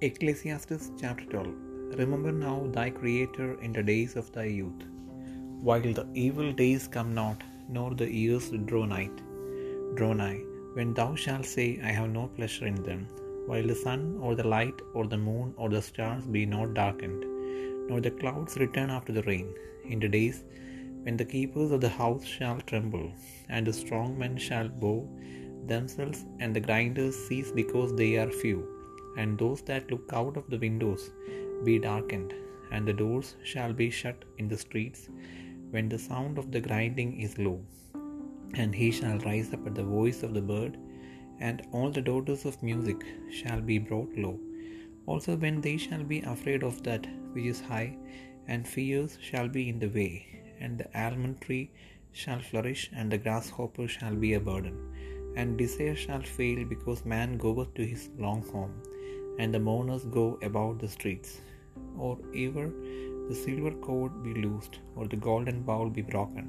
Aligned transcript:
Ecclesiastes 0.00 0.90
chapter 1.00 1.24
12 1.26 1.98
Remember 1.98 2.32
now 2.32 2.66
thy 2.72 2.90
Creator 2.90 3.60
in 3.62 3.72
the 3.72 3.82
days 3.82 4.16
of 4.16 4.32
thy 4.32 4.44
youth, 4.44 4.82
while 5.60 5.80
the 5.80 6.04
evil 6.14 6.52
days 6.52 6.88
come 6.88 7.14
not, 7.14 7.44
nor 7.68 7.94
the 7.94 8.12
years 8.12 8.50
draw 8.66 8.84
nigh, 8.84 9.08
draw 9.94 10.12
nigh, 10.12 10.40
when 10.72 10.92
thou 10.94 11.14
shalt 11.14 11.44
say, 11.44 11.80
I 11.80 11.92
have 11.92 12.10
no 12.10 12.26
pleasure 12.26 12.66
in 12.66 12.82
them, 12.82 13.06
while 13.46 13.62
the 13.62 13.76
sun 13.76 14.18
or 14.20 14.34
the 14.34 14.48
light 14.48 14.82
or 14.94 15.06
the 15.06 15.16
moon 15.16 15.54
or 15.56 15.68
the 15.68 15.80
stars 15.80 16.26
be 16.26 16.44
not 16.44 16.74
darkened, 16.74 17.24
nor 17.88 18.00
the 18.00 18.10
clouds 18.10 18.56
return 18.56 18.90
after 18.90 19.12
the 19.12 19.22
rain, 19.22 19.54
in 19.84 20.00
the 20.00 20.08
days 20.08 20.42
when 21.04 21.16
the 21.16 21.24
keepers 21.24 21.70
of 21.70 21.80
the 21.80 21.88
house 21.88 22.24
shall 22.24 22.60
tremble, 22.62 23.12
and 23.48 23.64
the 23.64 23.72
strong 23.72 24.18
men 24.18 24.36
shall 24.36 24.68
bow 24.68 25.08
themselves, 25.66 26.26
and 26.40 26.54
the 26.54 26.60
grinders 26.60 27.14
cease 27.28 27.52
because 27.52 27.94
they 27.94 28.16
are 28.16 28.30
few, 28.30 28.73
and 29.16 29.38
those 29.38 29.62
that 29.62 29.90
look 29.90 30.10
out 30.12 30.36
of 30.36 30.48
the 30.50 30.58
windows 30.58 31.10
be 31.64 31.78
darkened, 31.78 32.34
and 32.72 32.86
the 32.86 32.92
doors 32.92 33.36
shall 33.42 33.72
be 33.72 33.90
shut 33.90 34.24
in 34.38 34.48
the 34.48 34.58
streets, 34.58 35.08
when 35.70 35.88
the 35.88 35.98
sound 35.98 36.38
of 36.38 36.50
the 36.52 36.60
grinding 36.60 37.20
is 37.20 37.38
low. 37.38 37.60
And 38.54 38.74
he 38.74 38.90
shall 38.90 39.18
rise 39.18 39.52
up 39.52 39.66
at 39.66 39.74
the 39.74 39.84
voice 39.98 40.22
of 40.22 40.34
the 40.34 40.46
bird, 40.52 40.76
and 41.40 41.66
all 41.72 41.90
the 41.90 42.06
daughters 42.10 42.44
of 42.44 42.62
music 42.62 43.00
shall 43.30 43.60
be 43.60 43.78
brought 43.78 44.12
low. 44.16 44.38
Also, 45.06 45.36
when 45.36 45.60
they 45.60 45.76
shall 45.76 46.04
be 46.12 46.20
afraid 46.20 46.62
of 46.62 46.82
that 46.82 47.06
which 47.32 47.44
is 47.44 47.60
high, 47.60 47.96
and 48.46 48.66
fears 48.74 49.18
shall 49.28 49.48
be 49.48 49.68
in 49.68 49.78
the 49.78 49.88
way, 49.88 50.12
and 50.60 50.78
the 50.78 50.88
almond 51.04 51.40
tree 51.40 51.70
shall 52.12 52.40
flourish, 52.40 52.90
and 52.94 53.10
the 53.10 53.18
grasshopper 53.18 53.86
shall 53.88 54.16
be 54.24 54.34
a 54.34 54.40
burden, 54.40 54.76
and 55.36 55.58
desire 55.58 55.96
shall 55.96 56.22
fail, 56.22 56.64
because 56.64 57.04
man 57.04 57.36
goeth 57.36 57.72
to 57.74 57.84
his 57.92 58.08
long 58.24 58.42
home, 58.52 58.74
and 59.38 59.52
the 59.52 59.58
mourners 59.58 60.04
go 60.04 60.38
about 60.42 60.78
the 60.78 60.88
streets. 60.88 61.40
Or 61.98 62.18
ever 62.34 62.66
the 63.28 63.34
silver 63.34 63.72
cord 63.86 64.22
be 64.22 64.34
loosed, 64.34 64.78
or 64.96 65.06
the 65.08 65.16
golden 65.16 65.62
bowl 65.62 65.88
be 65.88 66.02
broken, 66.02 66.46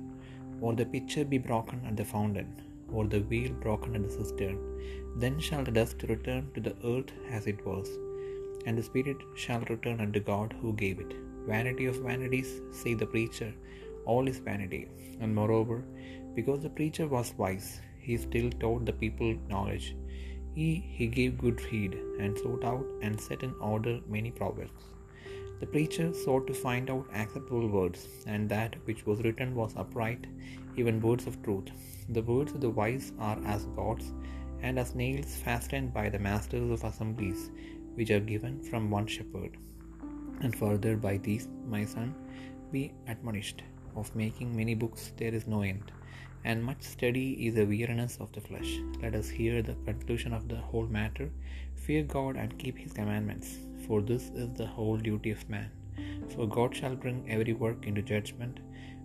or 0.61 0.73
the 0.73 0.86
pitcher 0.86 1.23
be 1.23 1.38
broken 1.38 1.81
at 1.89 1.95
the 1.97 2.05
fountain, 2.14 2.50
or 2.92 3.05
the 3.05 3.22
wheel 3.22 3.53
broken 3.66 3.95
at 3.95 4.03
the 4.03 4.16
cistern, 4.17 4.58
then 5.17 5.39
shall 5.39 5.64
the 5.64 5.72
dust 5.72 6.03
return 6.14 6.44
to 6.53 6.61
the 6.61 6.75
earth 6.94 7.14
as 7.38 7.47
it 7.47 7.66
was, 7.66 7.89
and 8.66 8.77
the 8.77 8.83
spirit 8.83 9.17
shall 9.36 9.61
return 9.73 9.99
unto 10.02 10.20
God 10.20 10.53
who 10.61 10.73
gave 10.73 10.99
it. 10.99 11.14
Vanity 11.47 11.86
of 11.86 11.97
vanities, 11.97 12.61
say 12.72 12.94
the 12.94 13.05
preacher, 13.05 13.53
all 14.05 14.27
is 14.27 14.39
vanity. 14.39 14.88
And 15.22 15.33
moreover, 15.33 15.83
because 16.36 16.61
the 16.64 16.70
preacher 16.70 17.08
was 17.08 17.33
wise, 17.38 17.80
he 17.99 18.17
still 18.17 18.49
taught 18.64 18.86
the 18.86 18.94
people 18.94 19.36
knowledge. 19.49 19.95
He, 20.56 20.70
he 20.98 21.08
gave 21.08 21.38
good 21.38 21.59
heed, 21.59 21.94
and 22.20 22.38
sought 22.38 22.64
out 22.64 22.86
and 23.02 23.20
set 23.20 23.44
in 23.44 23.53
order 23.59 24.00
many 24.08 24.31
proverbs. 24.31 24.84
The 25.59 25.67
preacher 25.73 26.14
sought 26.14 26.48
to 26.48 26.53
find 26.53 26.89
out 26.89 27.08
acceptable 27.14 27.67
words, 27.67 28.08
and 28.25 28.50
that 28.50 28.76
which 28.86 29.06
was 29.06 29.22
written 29.26 29.53
was 29.56 29.76
upright, 29.76 30.26
even 30.78 31.02
words 31.02 31.28
of 31.28 31.42
truth. 31.44 31.70
The 32.09 32.22
words 32.22 32.53
of 32.53 32.61
the 32.61 32.70
wise 32.70 33.11
are 33.20 33.39
as 33.45 33.66
gods, 33.81 34.14
and 34.61 34.80
as 34.80 34.95
nails 34.95 35.36
fastened 35.45 35.94
by 35.94 36.09
the 36.09 36.20
masters 36.20 36.72
of 36.72 36.83
assemblies, 36.83 37.52
which 37.95 38.11
are 38.11 38.20
given 38.20 38.61
from 38.64 38.89
one 38.89 39.08
shepherd. 39.08 39.58
And 40.42 40.56
further 40.56 40.98
by 40.98 41.17
these, 41.17 41.48
my 41.67 41.86
son, 41.86 42.16
be 42.72 42.94
admonished. 43.08 43.64
Of 43.95 44.14
making 44.14 44.56
many 44.56 44.76
books 44.76 45.14
there 45.16 45.33
is 45.33 45.48
no 45.48 45.61
end, 45.61 45.92
and 46.49 46.63
much 46.63 46.83
study 46.95 47.27
is 47.47 47.55
a 47.57 47.65
weariness 47.65 48.17
of 48.23 48.31
the 48.33 48.41
flesh. 48.47 48.71
Let 49.01 49.15
us 49.19 49.27
hear 49.38 49.61
the 49.61 49.77
conclusion 49.88 50.31
of 50.31 50.47
the 50.47 50.57
whole 50.57 50.85
matter. 50.97 51.31
Fear 51.85 52.03
God 52.03 52.37
and 52.41 52.59
keep 52.59 52.77
his 52.77 52.93
commandments, 52.93 53.57
for 53.85 54.02
this 54.02 54.29
is 54.43 54.49
the 54.59 54.67
whole 54.75 54.97
duty 54.97 55.31
of 55.31 55.49
man. 55.49 55.71
For 56.33 56.47
God 56.47 56.75
shall 56.75 56.95
bring 56.95 57.20
every 57.36 57.53
work 57.53 57.87
into 57.87 58.03
judgment 58.14 58.59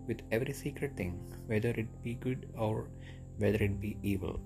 with 0.07 0.21
every 0.31 0.53
secret 0.53 0.97
thing, 0.99 1.15
whether 1.47 1.71
it 1.71 2.03
be 2.03 2.15
good 2.27 2.47
or 2.59 2.89
whether 3.39 3.63
it 3.69 3.81
be 3.81 3.97
evil. 4.03 4.39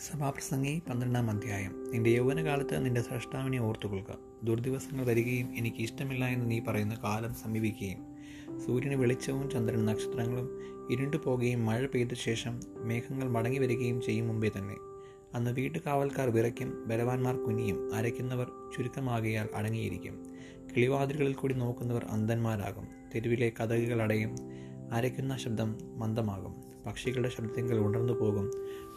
സഭാപ്രസംഗി 0.00 0.82
പന്ത്രണ്ടാം 0.90 1.30
അധ്യായം. 1.30 1.90
നിന്റെ 1.90 2.10
യൗവനകാലത്ത് 2.10 2.84
നിന്റെ 2.84 3.02
സ്രഷ്ടാവിനെ 3.02 3.60
ഓർത്തുകൊള്ളുക. 3.60 4.18
ദുർദിവസങ്ങൾ 4.42 5.06
വരികയും 5.06 5.56
എനിക്ക് 5.56 5.76
ഇഷ്ടമില്ല 5.76 6.24
എന്ന് 6.24 6.50
നീ 6.50 6.60
പറയുന്ന 6.60 6.98
കാലം 7.04 7.34
സമീപിക്കുകയും. 7.34 8.16
സൂര്യന് 8.66 8.94
വെളിച്ചവും 8.94 9.50
ചന്ദ്രൻ 9.50 9.86
നക്ഷത്രങ്ങളും 9.86 10.48
ഇരുണ്ടു 10.90 11.16
പോകുകയും 11.16 11.66
മഴ 11.66 11.86
പെയ്ത 11.86 12.08
ശേഷം 12.14 12.60
മേഘങ്ങൾ 12.76 13.28
മടങ്ങി 13.28 13.58
വരികയും 13.58 14.02
ചെയ്യും 14.02 14.28
മുമ്പേ 14.28 14.50
തന്നെ. 14.58 14.76
അന്ന് 15.34 15.50
വീട്ടുകാവൽക്കാർ 15.50 16.28
വിറയ്ക്കും 16.28 16.88
ബലവാന്മാർ 16.88 17.36
കുനിയും 17.36 17.94
അരയ്ക്കുന്നവർ 17.94 18.50
ചുരുക്കമാകിയാൽ 18.76 19.48
അടങ്ങിയിരിക്കും. 19.54 20.26
കിളിവാതിലുകളിൽ 20.76 21.32
കൂടി 21.32 21.54
നോക്കുന്നവർ 21.54 22.04
അന്ധന്മാരാകും. 22.04 22.88
തെരുവിലെ 23.14 23.52
കഥകുകൾ 23.60 24.02
അടയും. 24.02 24.36
അരയ്ക്കുന്ന 24.92 25.36
ശബ്ദം 25.36 25.78
മന്ദമാകും. 25.98 26.54
പക്ഷികളുടെ 26.86 27.28
ശബ്ദങ്ങൾ 27.28 27.78
ഉണർന്നു 27.78 28.12
പോകും 28.12 28.50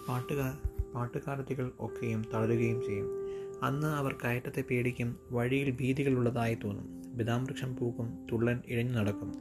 പാട്ടുകാർ 0.08 0.73
പാട്ടുകാരത്തികൾ 0.96 1.72
ഒക്കെയും 1.80 2.26
തളരുകയും 2.34 2.82
ചെയ്യും. 2.86 3.24
അന്ന് 3.64 3.88
അവർ 3.88 4.16
കയറ്റത്തെ 4.24 4.62
പേടിക്കും 4.62 5.20
വഴിയിൽ 5.32 5.72
ഭീതികളുള്ളതായി 5.72 6.58
തോന്നും. 6.64 7.04
ബദാംവൃക്ഷം 7.18 7.76
പൂക്കും 7.76 8.28
തുള്ളൻ 8.32 8.62
ഇഴഞ്ഞു 8.68 8.94
നടക്കും. 8.94 9.34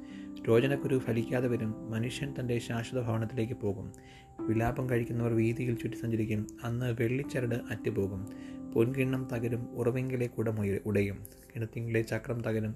രോചനക്കുരു 0.48 0.98
ഫലിക്കാതെ 0.98 1.48
വരും. 1.48 1.90
മനുഷ്യൻ 1.90 2.34
തന്റെ 2.40 2.58
ശാശ്വത 2.58 3.02
ഭവനത്തിലേക്ക് 3.02 3.52
പോകും. 3.52 3.92
വിലാപം 4.40 4.90
കഴിക്കുന്നവർ 4.90 5.32
വീതിയിൽ 5.32 5.74
ചുറ്റി 5.74 5.96
സഞ്ചരിക്കും. 5.96 6.46
അന്ന് 6.64 6.96
വെള്ളിച്ചരട് 7.00 7.54
അറ്റുപോകും. 7.54 8.26
പൊൻകിണ്ണം 8.72 9.28
തകരും. 9.32 9.68
ഉറവെങ്കിലെ 9.72 10.26
കുടമുയ 10.26 10.78
ഉടയും. 10.86 11.26
കിണത്തിങ്കിലെ 11.56 12.02
ചക്രം 12.02 12.40
തകരും. 12.40 12.74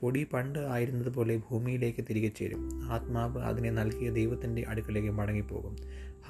പൊടി 0.00 0.26
പണ്ട് 0.32 0.58
ആയിരുന്നത് 0.58 1.14
പോലെ 1.14 1.36
ഭൂമിയിലേക്ക് 1.36 2.04
തിരികെ 2.10 2.28
ചേരും. 2.28 2.84
ആത്മാവ് 2.84 3.42
അതിനെ 3.42 3.70
നൽകിയ 3.70 4.10
ദൈവത്തിന്റെ 4.10 4.64
അടുക്കലേക്ക് 4.68 5.10
മടങ്ങിപ്പോകും. 5.10 5.76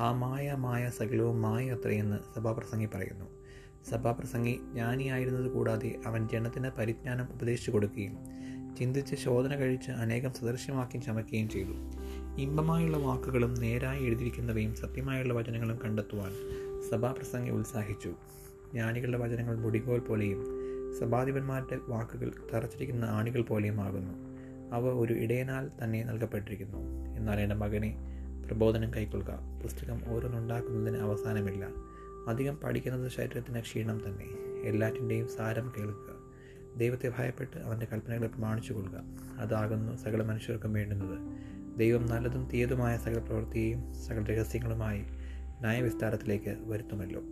ആ 0.00 0.12
മായ 0.12 0.91
സകലവും 0.99 1.43
മായ 1.43 1.71
അത്രയെന്ന് 1.71 2.16
സഭാപ്രസംഗി 2.37 2.87
പറയുന്നു. 2.87 3.25
സഭാപ്രസംഗി 3.91 4.53
ജ്ഞാനിയായിരുന്നത് 4.53 5.50
കൂടാതെ 5.50 5.94
അവൻ 6.06 6.28
ജനത്തിന് 6.32 6.71
പരിജ്ഞാനം 6.78 7.28
ഉപദേശിച്ചു 7.34 7.71
കൊടുക്കുകയും 7.71 8.16
ചിന്തിച്ച് 8.78 9.15
ശോധന 9.15 9.54
കഴിച്ച് 9.54 9.91
അനേകം 9.91 10.33
സദൃശ്യമാക്കി 10.33 10.98
ചമയ്ക്കുകയും 10.98 11.48
ചെയ്തു. 11.48 11.72
ഇമ്പമായുള്ള 12.38 12.97
വാക്കുകളും 12.97 13.54
നേരായി 13.54 14.04
എഴുതിയിരിക്കുന്നവയും 14.04 14.75
സത്യമായുള്ള 14.75 15.34
വചനങ്ങളും 15.34 15.78
കണ്ടെത്തുവാൻ 15.84 16.33
സഭാപ്രസംഗി 16.91 17.50
ഉത്സാഹിച്ചു. 17.50 18.09
ജ്ഞാനികളുടെ 18.72 19.19
വചനങ്ങൾ 19.19 19.59
മുടികോൽ 19.59 19.98
പോലെയും 19.98 20.66
സഭാധിപന്മാരുടെ 20.99 21.79
വാക്കുകൾ 21.89 22.33
തറച്ചിരിക്കുന്ന 22.55 23.05
ആണികൾ 23.05 23.43
പോലെയും 23.43 23.81
ആകുന്നു 23.81 24.37
അവ 24.75 24.84
ഒരു 24.84 25.15
ഇടയനാൽ 25.15 25.71
തന്നെ 25.84 26.05
നൽകപ്പെട്ടിരിക്കുന്നു. 26.05 26.79
എന്നാൽ 27.17 27.41
എന്റെ 27.41 27.57
മകനെ 27.57 27.97
പ്രബോധനം 28.47 28.95
കൈക്കൊള്ളുക. 28.95 29.61
പുസ്തകം 29.62 30.03
ഓരോന്നുണ്ടാക്കുന്നതിന് 30.09 31.03
അവസാനമില്ല. 31.03 31.69
അധികം 32.29 32.57
പഠിക്കുന്നത് 32.57 33.11
ശരീരത്തിന് 33.11 33.61
ക്ഷീണം 33.61 34.03
തന്നെ. 34.07 34.27
എല്ലാറ്റിന്റെയും 34.65 35.29
സാരം 35.29 35.73
കേൾക്കുക. 35.79 36.17
ദൈവത്തെ 36.79 37.13
ഭയപ്പെട്ട് 37.19 37.57
അവന്റെ 37.57 37.87
കൽപ്പനകളെ 37.93 38.27
പ്രമാണിച്ചു 38.27 38.73
കൊള്ളുക 38.73 39.01
അതാകുന്നു 39.39 39.97
സകല 39.97 40.23
മനുഷ്യർക്കും 40.23 40.73
വേണ്ടുന്നത്. 40.73 41.19
ദൈവം 41.78 42.07
നല്ലതും 42.07 42.49
തീയതുമായ 42.53 42.97
സകല 42.97 43.19
പ്രവൃത്തിയെയും 43.19 43.95
സകല 43.95 44.25
രഹസ്യങ്ങളുമായി 44.25 45.01
ന്യായവിസ്താരത്തിലേക്ക് 45.61 46.57
വരുത്തുമല്ലോ. 46.61 47.23